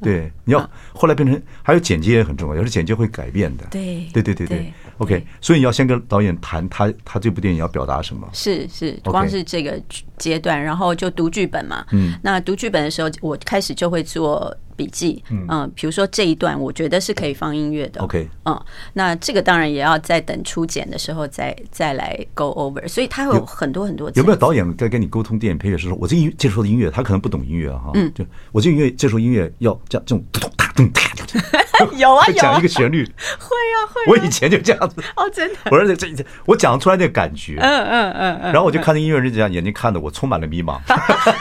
[0.00, 3.64] 对，你要后来变成还有剪接也很重要，有时剪接会改变的。
[3.70, 4.72] 对，对对对对。
[4.98, 8.28] OK，所以你要先跟导演谈他他这部电影要表达什么？
[8.32, 9.80] 是是，光是这个
[10.18, 11.84] 阶段，然后就读剧本嘛。
[11.90, 14.56] 嗯，那读剧本的时候，我开始就会做。
[14.76, 18.00] 笔记，嗯，比如说这一段，我觉得是可以放音乐的。
[18.02, 18.60] OK，嗯，
[18.92, 24.10] 那这个当然也要在等初剪的时候再再来 go over，所以他会有很多很多。
[24.14, 34.12] 有没有导演在跟你沟通电影配乐是说，我这音接触的音乐，他可能不懂音乐哈，嗯，就我这音乐接触音乐要这样这种咚咚哒咚哒，有啊有啊，讲一个旋律，会啊会。
[34.12, 40.78] 我以前就这样子， 哦真的，我说这这我讲出来那个感觉，嗯嗯嗯嗯，然后我就看那音乐人这样眼睛看的我充满了迷茫，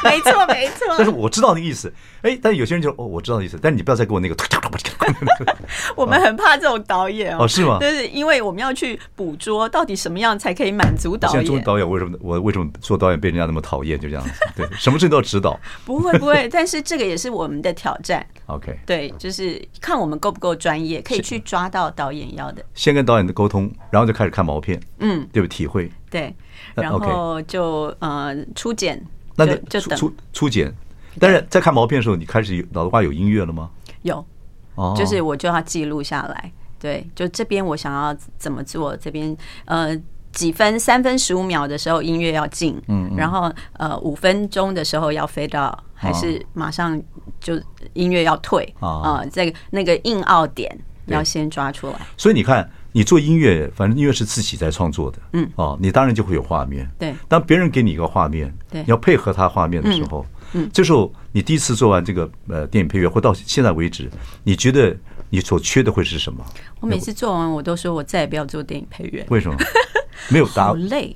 [0.03, 1.91] 没 错没错， 但是我知道那个意思，
[2.21, 4.03] 哎，但有些人就哦我知道意思，但是你不要再。
[4.03, 4.35] 给我那个，
[5.95, 7.79] 我们很怕这种导演哦，是吗？
[7.79, 11.45] 就是因为我们要去捕捉到底什么样才可以满足导演。
[11.45, 13.97] 现在导演为什么我为什么做导演被人家那么讨厌？
[13.97, 15.57] 就这样子，对， 什么事都要指导。
[15.85, 18.25] 不会不会， 但是这个也是我们的挑战。
[18.47, 22.61] OK，对，就是看我们够不够专业，可以去抓到导演要的。
[22.73, 25.47] 先跟导演的沟通，然后就开始看毛片，嗯，对不？
[25.47, 26.35] 体会对，
[26.75, 29.01] 然后就呃初剪，
[29.37, 30.75] 那就就初初剪。
[31.19, 33.69] 但是在看毛片的时候，你开始脑子瓜有音乐了吗？
[34.01, 34.25] 有，
[34.75, 34.93] 哦。
[34.97, 39.95] 就是我就要记录下来，对，就这边我想要怎么做，这边呃
[40.31, 46.99] 几分三分十五秒的时候音乐要进，嗯，然后呃五分钟的时候要 fade out，还是马上
[47.39, 47.59] 就
[47.93, 49.23] 音乐要退啊？
[49.31, 51.95] 这个那个硬凹点要先抓出来。
[52.17, 57.13] 所以你看，你做音乐，反正音乐是自己在创作的，嗯，哦，你当然就会有画面，对。
[57.27, 60.25] 当别人给你一个画面，对，你要配合他画面的时候。
[60.53, 64.09] 嗯，这时候你第一次做完这个呃电影配乐，或到现在为止，
[64.43, 64.95] 你觉得
[65.29, 66.45] 你所缺的会是什么？
[66.79, 69.25] 我每次做完，我都说我再也不要做电影配乐。
[69.29, 69.57] 为什么？
[70.29, 70.67] 没有答案。
[70.69, 71.15] 好累。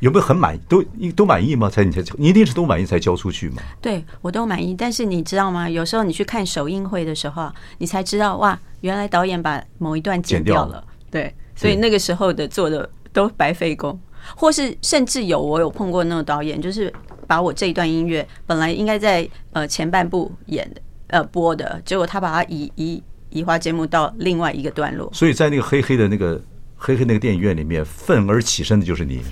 [0.00, 0.60] 有没有很满意？
[0.66, 0.82] 都
[1.14, 1.68] 都满意吗？
[1.68, 3.62] 才你才你一定是都满意才交出去吗？
[3.82, 4.74] 对，我都满意。
[4.74, 5.68] 但是你知道吗？
[5.68, 10.82] 有时候你去看首映会的时候，你才知道哇，原来导演把某一段剪掉了。
[11.10, 14.00] 对，所以那个时候的做的都白费工，
[14.34, 16.92] 或是甚至有我有碰过那个导演，就是。
[17.30, 25.08] 把我这一段音乐本来应该在呃前半部演的呃播的，结果他把它移移移花接木到另外一个段落。
[25.14, 26.42] 所以在那个黑黑的那个
[26.76, 29.22] 黑黑那个电影院里面，愤而起身的就是你，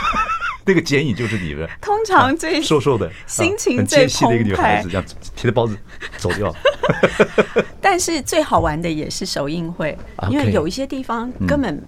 [0.66, 1.66] 那个剪影就是你的。
[1.80, 5.74] 通常最、啊、瘦瘦的、心情最澎湃的一个女孩子，这样提着包子
[6.18, 6.54] 走掉。
[7.80, 9.96] 但是最好玩的也是首映会，
[10.28, 11.82] 因为有一些地方根本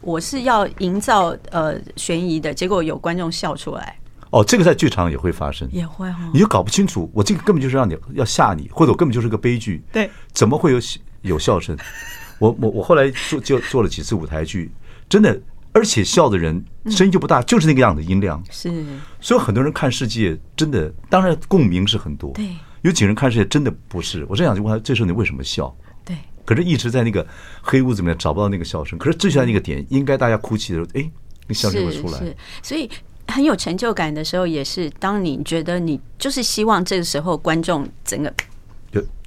[0.00, 3.98] 我是要营造呃悬疑的，结果有观众笑出来。
[4.34, 10.80] 哦，这个在剧场也会发生，也会哈，你就搞不清楚，我这个根本就是让你要吓你，或者我根本就是个悲剧，对，怎么会有
[11.22, 11.78] 有笑声？
[12.40, 14.72] 我我我后来做就做了几次舞台剧，
[15.08, 15.40] 真的，
[15.72, 18.84] 而且笑的人声音就不大，就是那个样子音量，是，
[19.20, 22.48] 所以很多人看世界真的，当然共鸣是很多，对，
[22.82, 25.72] 有几个人看世界真的不是，我真想就问他，这时候你为什么笑？
[26.04, 27.24] 对，可是一直在那个
[27.62, 31.08] 黑屋子里面找不到那个笑声，可是最起来那个点，应该大家哭泣的时候，哎，
[31.46, 32.90] 那笑声会出来，是，所以。
[33.28, 38.32] 很有成就感的时候，也是当你觉得你就是希望这个时候观众整个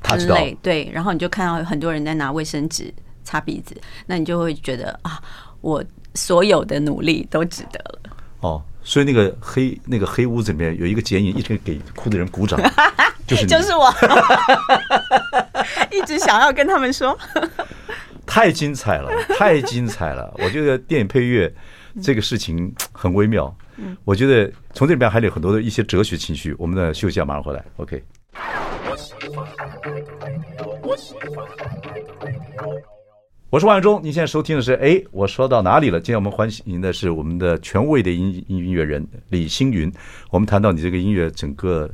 [0.02, 5.22] 很累，对，然后你就看到很多人在拿卫生纸擦鼻子，那你就会觉得啊，
[5.62, 5.84] 我
[6.14, 8.02] 所有的努力都值得了。
[8.42, 12.60] 哦，所以那个黑那个黑屋子里面有一个剪影，一直给哭的人鼓掌，
[13.28, 13.94] 就是就是我，
[15.92, 17.18] 一直想要跟他们说，
[18.26, 20.34] 太精彩了，太精彩了！
[20.38, 21.52] 我觉得电影配乐
[22.02, 23.56] 这个事情很微妙。
[24.06, 26.56] 我觉得从这里边还有很多的一些哲学情绪。
[26.58, 27.64] 我们的休息一下，马上回来。
[27.78, 28.04] OK。
[33.50, 36.00] 我是万永忠，您现在收听的是哎，我说到哪里了？
[36.00, 39.92] 今天我们欢迎的是我们的权威的音音乐人李星云。
[40.32, 41.90] 我们谈到你这个音乐整个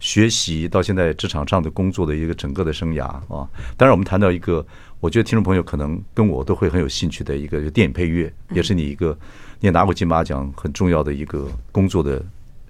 [0.00, 3.48] 学习到现在职场上的工作的一个整个的生涯啊。
[3.76, 4.64] 当然，我们谈到一个，
[5.00, 9.16] 我觉得听众朋友可能跟我都会很有兴趣的一个电影配乐，也是你一个。
[9.60, 12.22] 你也拿过金马奖，很重要的一个工作的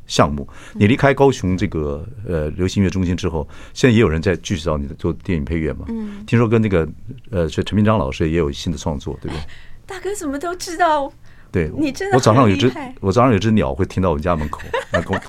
[0.07, 0.48] 项目。
[0.74, 5.85] 你离开高雄这个呃流行音乐中心之后，现在也有人在继续找你做电影配乐嘛？
[5.88, 6.88] 嗯，听说跟那个
[7.31, 9.44] 呃是陈明章老师也有新的创作，对不对？
[9.87, 11.12] 大哥怎么都知道？
[11.51, 12.70] 对，你真的我早上有只
[13.01, 14.61] 我早上有只鸟会停到我们家门口，
[14.92, 15.22] 来跟我。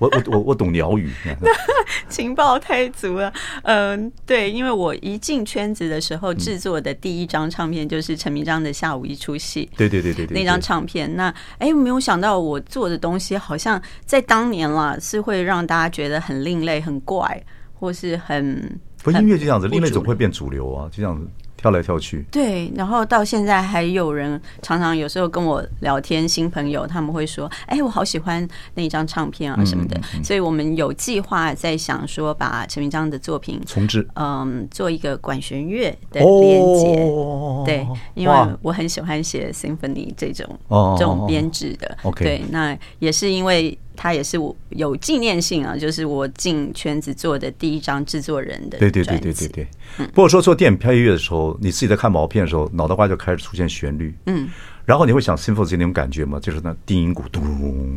[0.00, 1.12] 我我我我懂鸟语，
[2.08, 3.32] 情报太足了。
[3.62, 9.68] 嗯，对，因为我一进圈子的时候制作的第一张唱片就是陈明章的《下午一出戏》。
[9.78, 11.14] 对对对对对，那张唱片。
[11.14, 17.40] 那哎，没有想到我做的东西好像在当年啦，是会让大家觉得很另类、很怪，
[17.74, 18.80] 或是很。
[19.02, 21.26] 不，音乐就这样子，另类总会变主流啊，就这样子。
[21.60, 22.24] 跳来跳去。
[22.30, 29.96] 对，然后到现在还有人常常有时候跟我聊天，新朋友他们会说：“哎，我好喜欢那一张唱片啊什么的。
[29.98, 37.02] 嗯嗯嗯”所以我们有计划在想说，把陈明章的作品重制，嗯，做一个管弦乐的连接。
[37.04, 41.98] 哦、对，因为我很喜欢写 symphony 这种、哦、这种编制的。
[42.02, 43.78] 哦、对，那也是因为。
[44.02, 48.78] 他也是我有纪念性啊，就是我进圈子做的第一张制作人的。
[48.78, 49.68] 对对对对对对。
[50.14, 54.14] 不过说做电影配乐的时候，你自己在看毛片的时候，脑袋瓜就开始出现旋律。
[54.24, 54.48] 嗯。
[54.86, 56.40] 然后你会想 symphony 那种感觉吗？
[56.40, 57.42] 就是那低音鼓咚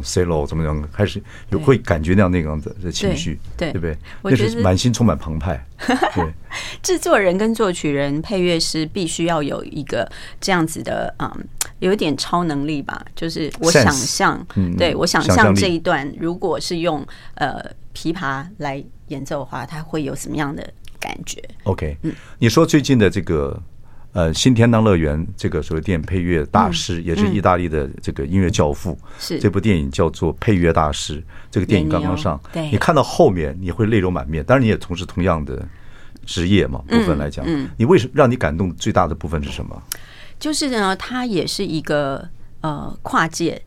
[0.04, 0.90] ，cello 怎么样？
[0.92, 3.98] 开始有会感觉那样那样的情绪，对对不对？
[4.24, 5.66] 那是满心充满澎湃。
[6.14, 6.34] 对。
[6.82, 11.32] 制作人跟作曲人、配乐师必须要有一个这样子的嗯。
[11.80, 14.46] 有一点超能力吧，就是我想象，
[14.78, 17.06] 对我想象这一段，如果是用
[17.36, 17.62] 呃
[17.94, 20.68] 琵琶来演奏的话，它会有什么样的
[21.00, 23.62] 感觉？OK，嗯，你说最近的这个
[24.14, 31.20] 呃新天堂乐园这个所谓电影配乐大师，也是意大利的这个音乐教父，是这部电影叫做《配乐大师》。
[31.52, 34.44] 这个电影刚刚上，对，你看到后面你会泪流满面。
[34.44, 35.64] 当然，你也从事同样的
[36.26, 39.84] 职业嘛，部分来讲，嗯，你为什么让你感动最大的部分是什么？
[40.44, 42.28] 就是呢，他也是一个
[42.60, 43.62] 呃跨界。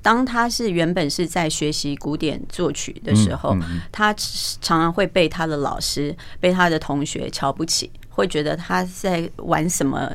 [0.00, 3.54] 当他是原本是在学习古典作曲的时候，
[3.92, 10.10] 他常常会被他的老师、被他的同学瞧不起，会觉得他在玩什么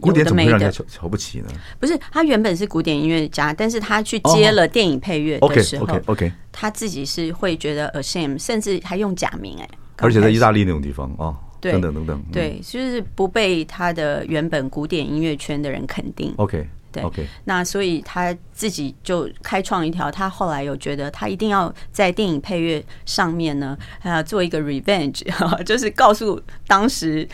[0.00, 1.48] 古典怎么会让人瞧瞧不起呢？
[1.80, 11.34] 不是，他原本是古典音乐家，但是他去接了电影配乐的时候，OK，他自己是会觉得 ashamed，甚至还用假名哎，而且在意大利那种地方啊。
[11.72, 16.32] 等等等等，对，就是不被他的原本古典音乐圈的人肯定。
[16.36, 25.22] OK，对，OK，那所以他自己就开创一条，他后来有觉得他一定要在电影配乐上面呢，呃，做一个 revenge，
[25.64, 27.28] 就是告诉当时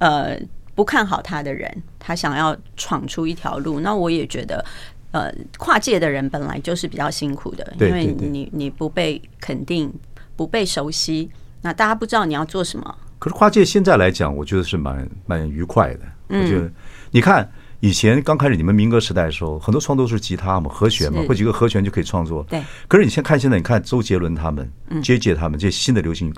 [0.00, 0.38] 呃
[0.74, 3.80] 不看好他的人，他想要闯出一条路。
[3.80, 4.64] 那我也觉得，
[5.10, 9.92] 呃，跨界的人本来就是比较辛苦的，因为你你不被肯定，
[10.34, 12.96] 不被熟悉，那大家不知道你要做什么。
[13.22, 16.00] 可是跨界现在来讲，我觉得是蛮蛮愉快的。
[16.26, 16.68] 我觉得，
[17.12, 17.48] 你看
[17.78, 22.44] 以前刚开始你们民歌时代的时候，很多创作是吉他嘛、和弦嘛，或几个和弦就可以创作。
[22.50, 22.60] 对。
[22.88, 24.68] 可是你先看现在，你看周杰伦他们、
[25.04, 26.34] J J 他们这些新的流行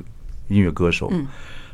[0.48, 1.10] 音乐歌手，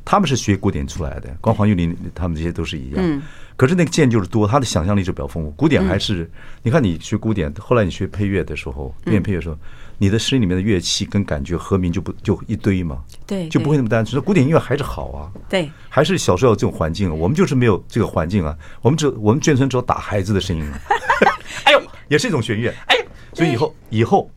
[0.04, 3.22] 他们是学古典出来的，光黄玉林他们这些都是一样。
[3.56, 5.50] 可是那个键就是多，他的想象力就比较丰富。
[5.50, 6.30] 古典还是
[6.62, 9.56] 你看你学古典，后来你学配乐的时候，练配乐的时候。
[10.02, 13.04] 你的声音里面的乐器跟感觉和鸣就不就一堆嘛？
[13.26, 14.18] 对，就不会那么单纯。
[14.22, 17.12] 古典音乐还是好啊，对，还是小时候有这种环境啊。
[17.12, 18.56] 我们就是没有这个环境啊。
[18.80, 20.80] 我们只我们眷村只有打孩子的声音啊。
[21.64, 22.74] 哎呦， 也是一种弦乐。
[22.86, 22.96] 哎，
[23.34, 24.30] 所以以后以后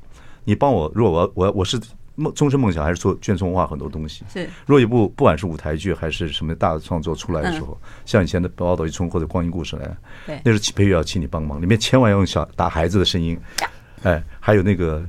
[0.43, 1.79] 你帮我，如果我我我是
[2.15, 4.23] 梦终身梦想还是做眷村文化很多东西。
[4.31, 13.39] 是，如果一部不管是舞台剧还是什么大的创作出来的时候，像以前的《宝岛一村》或者《光阴故事》来，对，那是配乐要请你帮忙，里面千万要用小打孩子的声音。
[14.03, 15.03] 哎，还有那个。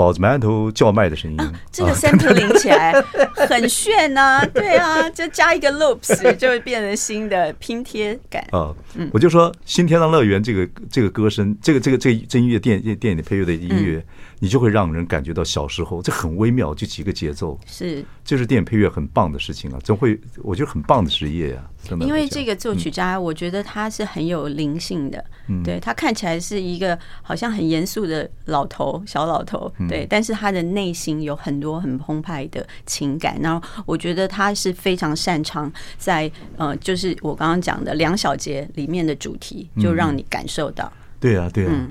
[0.00, 2.90] 包子馒头叫卖的声音，啊，这个 sampling 起来
[3.46, 4.42] 很炫啊！
[4.46, 8.74] 对啊，就加一个 loops 就会变成新的拼贴感啊。
[9.12, 14.02] 我就说《新天堂乐园》这个这个歌声，这个这个这这音乐电电影的配乐的音乐。
[14.42, 21.79] 你就会让人感觉到小时候，这很微妙，就几个节奏，是，这是电影配乐很棒的事情啊，总会我觉得很棒的职业呀，真的。
[22.00, 41.88] 因为这个作曲家，我觉得他是很有灵性的，嗯，对，他看起来是一个好像很严肃的老头，小老头，对，但是他的内心有很多很澎湃的情感，然后我觉得他是非常擅长在呃，就是我刚刚讲的两小节里面的主题，就让你感受到，对啊，对啊。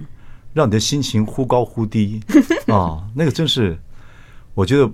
[0.52, 2.20] 让你的心情忽高忽低。
[2.68, 3.78] 啊，那个真是，
[4.56, 4.90] 我觉得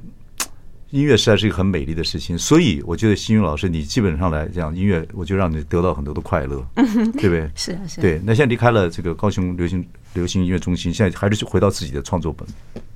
[0.95, 2.37] 音乐实在是一个很美丽的事情。
[2.37, 7.51] 所以我觉得新宇老师，你基本上来讲，音乐我就让你得到很多的快乐， 对不对？
[7.53, 7.99] 是啊，是。
[7.99, 12.47] 对，那现在离开了这个高雄流行流行音乐中心，现在还是回到自己的创作本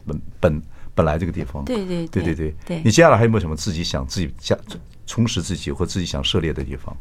[0.06, 0.62] 本本
[0.96, 1.66] 本来这个地方。
[1.66, 2.82] 对对对对对对。
[2.86, 4.58] 你接下来还有没有什么自己想自己加
[5.06, 6.96] 充实自己或自己想涉猎的地方？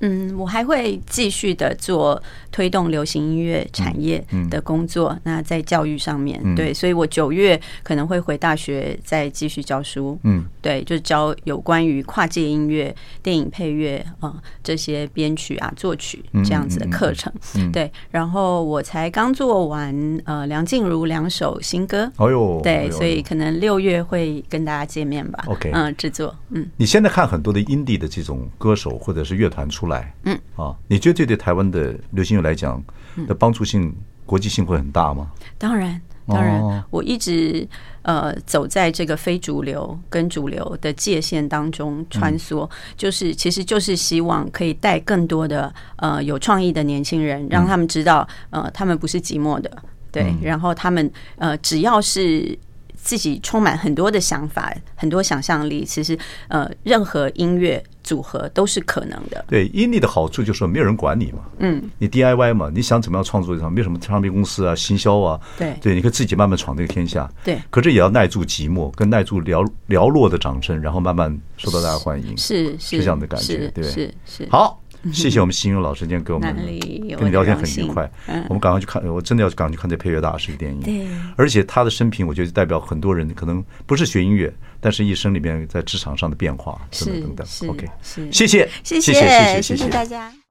[0.00, 2.20] 嗯，我还会继续的做
[2.52, 5.18] 推动流行音乐产业的工作。
[5.24, 10.18] 那在教育上面，对，所以我九月可能会回大学再继续教书。
[10.22, 17.32] 嗯，对，就教有关于跨界音乐、电影配乐啊这些编曲啊、作曲这样子的课程。
[17.56, 22.10] 嗯对，然后我才刚做完呃梁静茹两首新歌。
[22.16, 25.44] 哦呦，对，所以可能六月会跟大家见面吧。
[25.46, 30.38] OK，嗯，制作，嗯，你现在看很多的 indie 的这种歌手或者是乐团出来，嗯。
[30.56, 32.82] 啊，你觉得这对台湾的流行乐来讲
[33.26, 35.30] 的帮助性、国际性会很大吗？
[35.58, 37.66] 当然，当然，我一直
[38.02, 49.70] 呃走在这个非主流跟主流的界限当中穿梭，就是其实就是希望可以带更多的呃有创意的年轻人，让他们知道呃他们不是寂寞的，
[50.12, 52.58] 对，然后他们呃只要是。
[53.00, 55.84] 自己充满很多的想法，很多想象力。
[55.84, 56.18] 其实，
[56.48, 59.44] 呃，任何音乐组合都是可能的。
[59.46, 61.40] 对，indie 的好处就是说没有人管你嘛。
[61.58, 65.38] 嗯，你 DIY 嘛，你想怎么样创作就没有什么唱片公司啊、行销啊。
[65.58, 67.30] 对，对，你可以自己慢慢闯这个天下。
[67.44, 72.34] 对，可是也要耐住寂寞，跟耐住寥寥落的掌声，然后慢慢受到大家欢迎。
[72.38, 74.48] 是是，是这样的感觉，对，是是。
[74.50, 74.80] 好。
[75.12, 76.54] 谢谢我们新英老师今天给我们
[77.16, 78.10] 跟你聊天很愉快，
[78.48, 81.10] 我们赶快去看，我真的要赶快去看这配乐大师的电影。
[81.36, 87.70] 而且他的生平，我觉得代表很多人，可能不是学音乐，但是一生里面在职场上的变化等等等等。
[87.70, 87.86] OK，
[88.30, 90.32] 谢谢，谢谢，谢谢，谢谢大家。